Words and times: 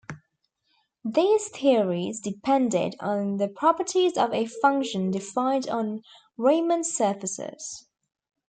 These 1.05 1.49
theories 1.49 2.19
depended 2.21 2.95
on 3.01 3.37
the 3.37 3.47
properties 3.47 4.17
of 4.17 4.33
a 4.33 4.47
function 4.47 5.11
defined 5.11 5.69
on 5.69 6.01
Riemann 6.37 6.83
surfaces. 6.83 7.87